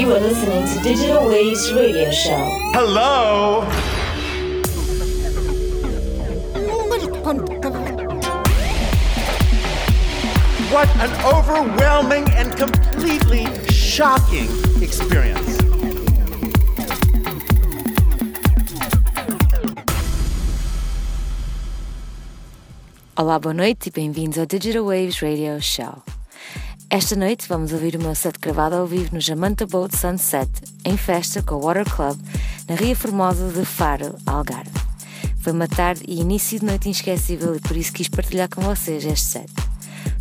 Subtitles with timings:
[0.00, 2.32] You are listening to Digital Waves Radio Show.
[2.72, 3.60] Hello?
[10.72, 14.48] What an overwhelming and completely shocking
[14.80, 15.58] experience.
[23.14, 26.19] Olá, boa noite e bem-vindos ao Digital Waves Radio Show.
[26.92, 30.50] Esta noite vamos ouvir o meu set gravado ao vivo no Jamanta Boat Sunset,
[30.84, 32.18] em festa com o Water Club,
[32.68, 34.72] na Ria Formosa de Faro, Algarve.
[35.38, 39.04] Foi uma tarde e início de noite inesquecível e por isso quis partilhar com vocês
[39.04, 39.52] este set.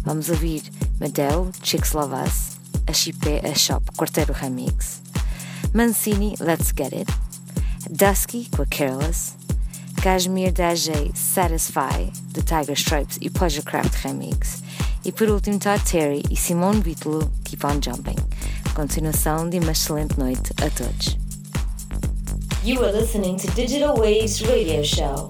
[0.01, 0.61] Vamos ouvir
[0.99, 5.01] Madeo, Chicks Us, a Chipé, a Shop, Quarteiro Remix,
[5.73, 7.11] Mancini, Let's Get It,
[7.89, 9.33] Dusky, com a Careless,
[10.03, 14.61] Kashmir Dajay, Satisfy, The Tiger Stripes e Pleasurecraft Remix,
[15.03, 18.15] e por último Todd Terry e Simone Bitelo, Keep On Jumping.
[18.73, 21.17] Continuação de uma excelente noite a todos.
[22.63, 25.29] You are listening to Digital Waves Radio Show.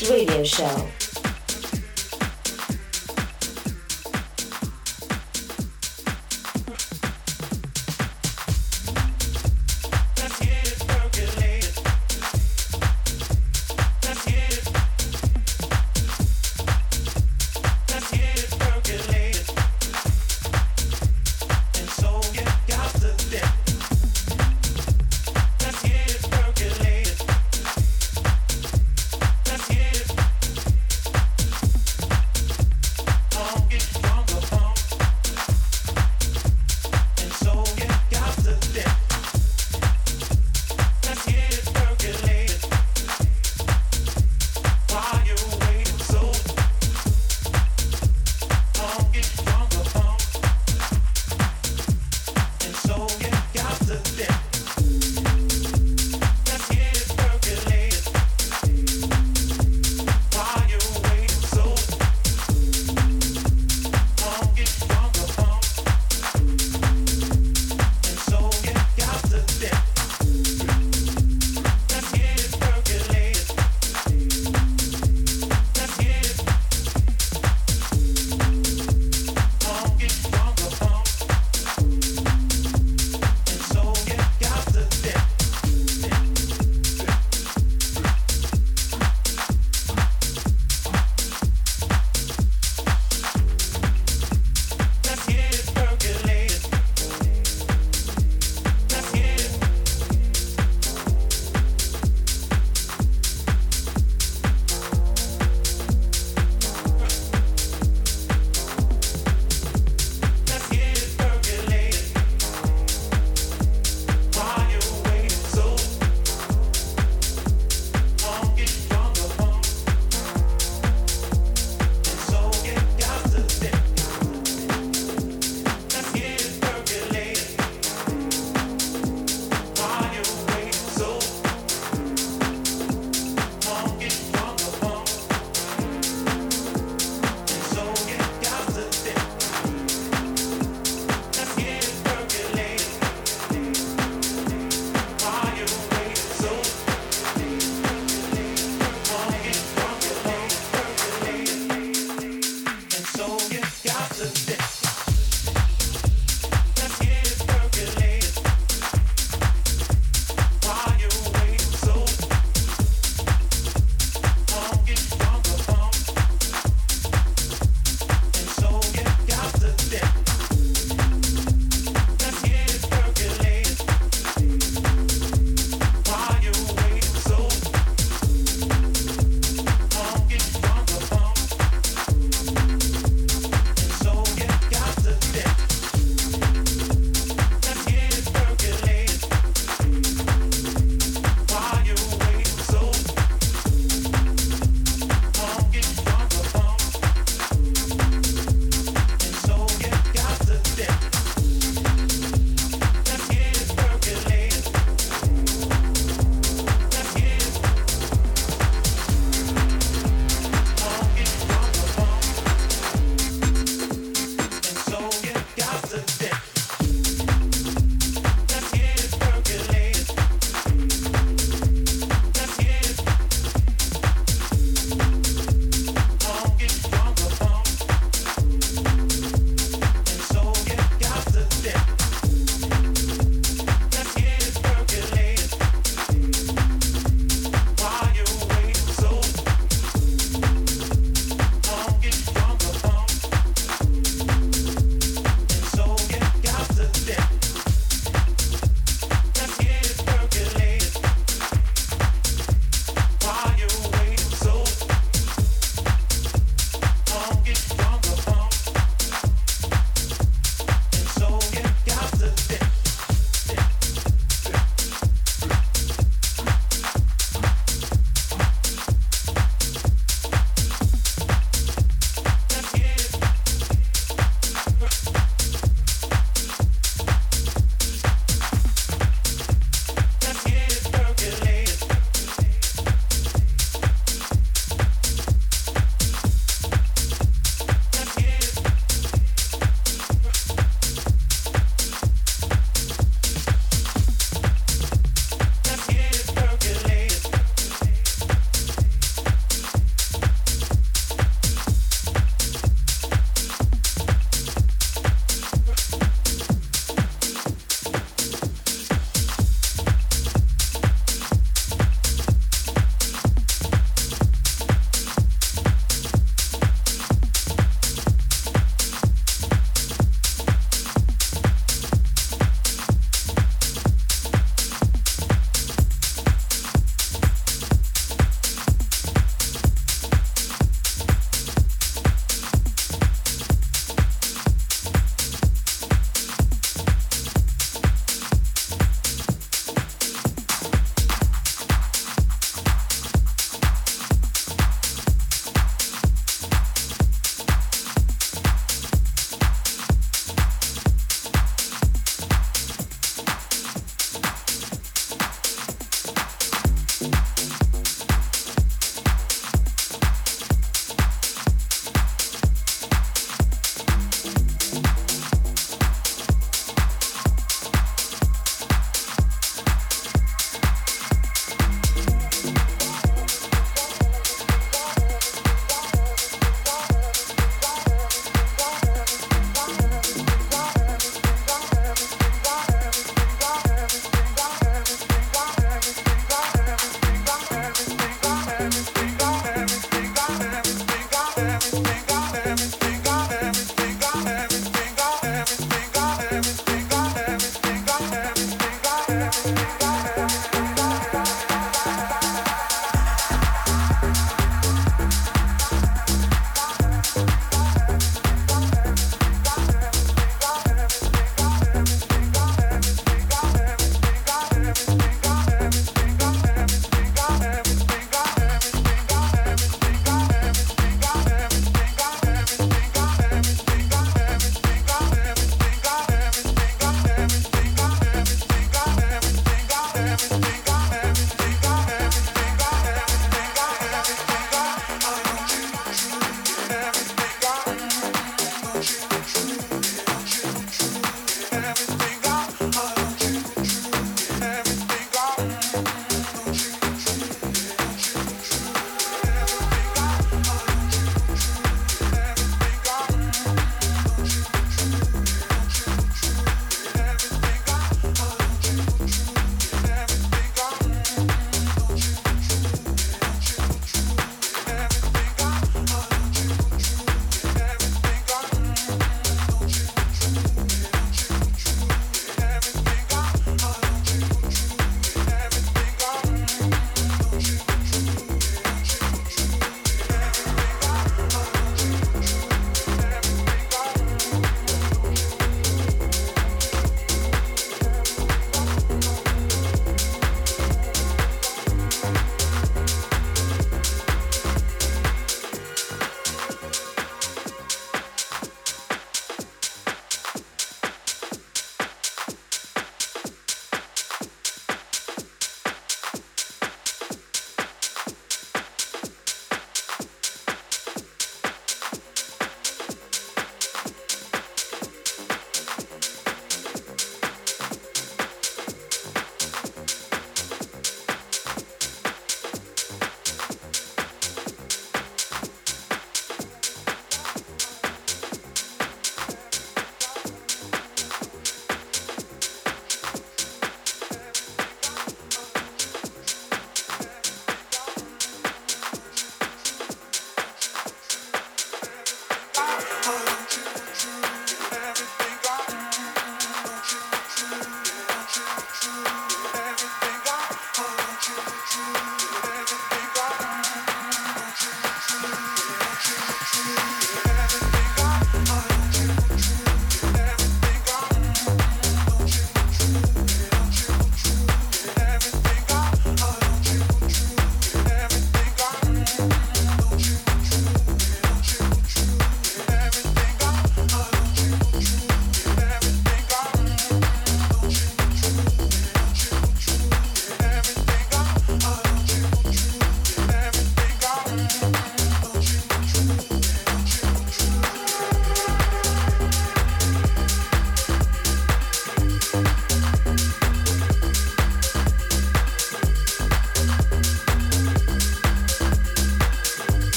[0.00, 0.97] Roots Radio Show.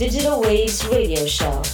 [0.00, 1.69] Digital Waves Radio Show.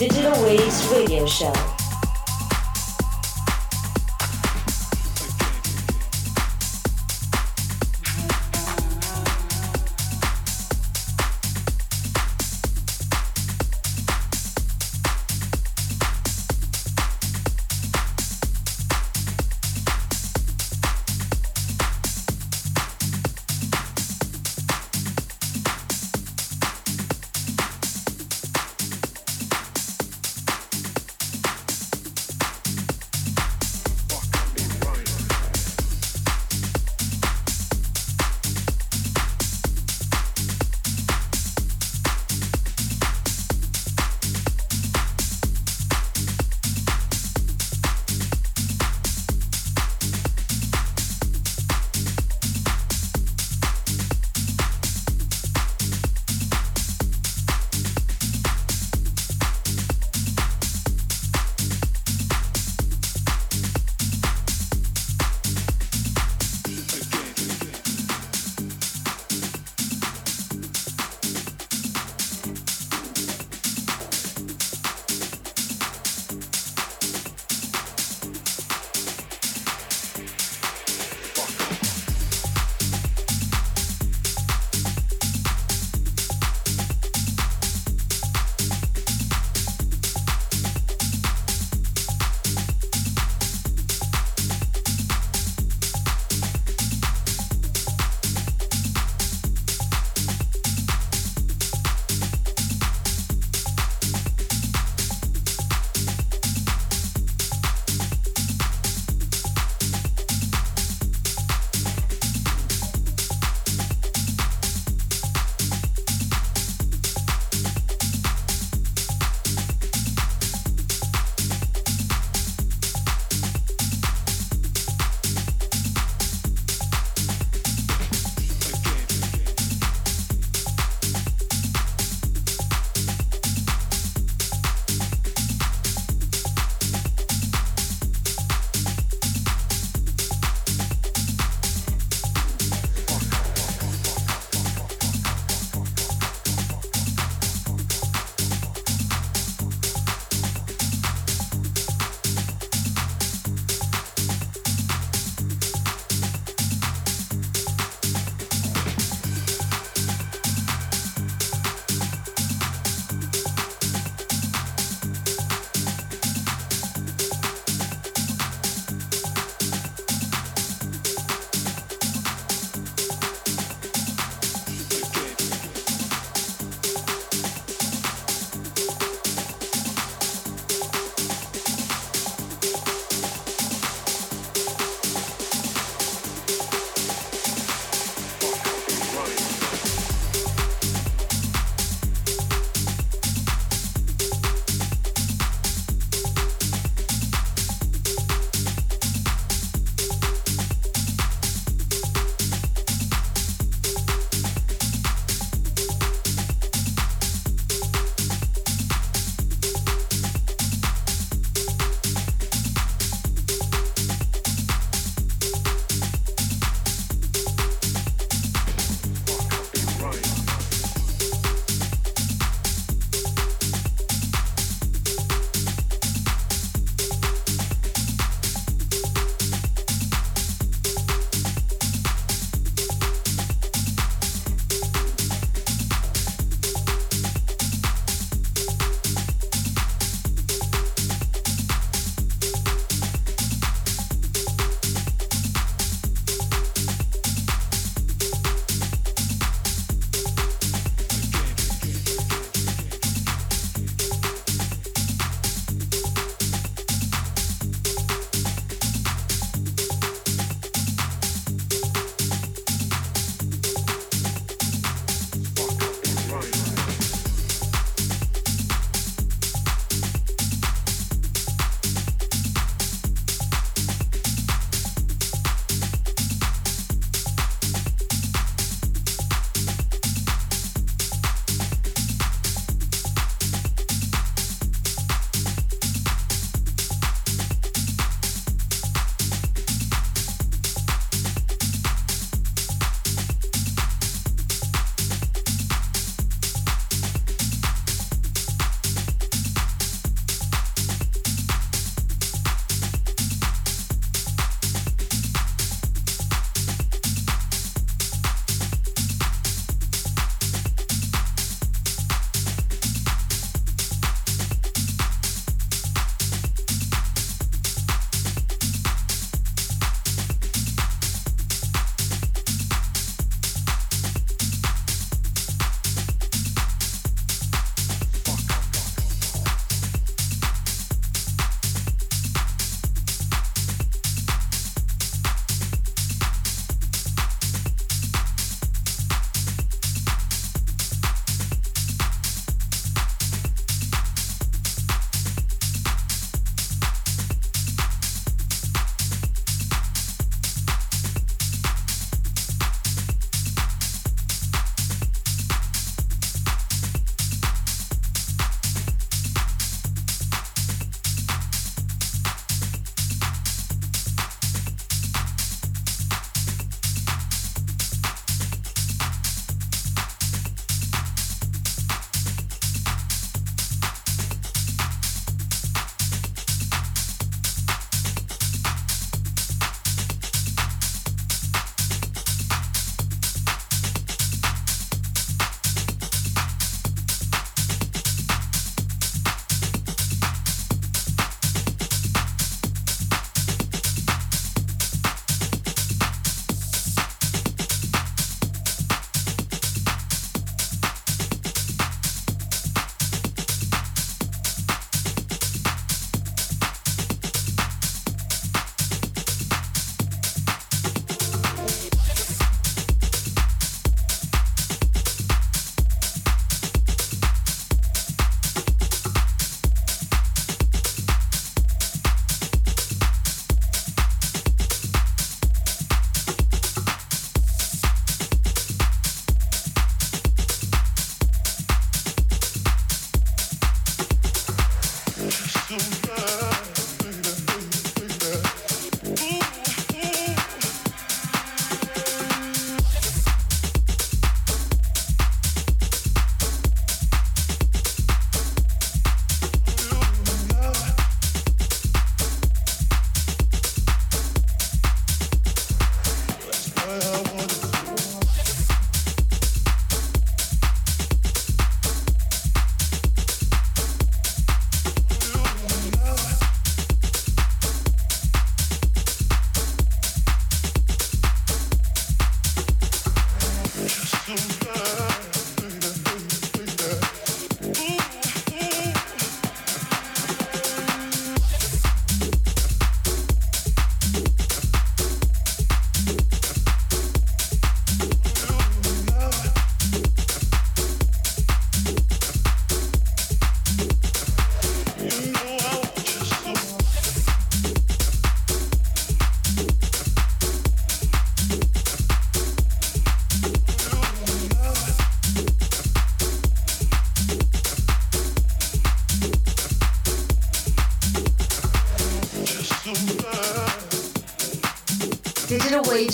[0.00, 1.69] Digital Waves Radio Show.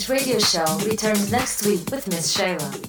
[0.09, 2.86] Radio show returns next week with Miss Shayla.